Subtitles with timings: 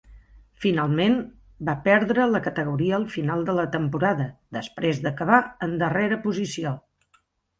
[0.63, 1.17] Finalment
[1.67, 4.27] va perdre la categoria al final de la temporada,
[4.59, 6.73] després d'acabar en darrera posició.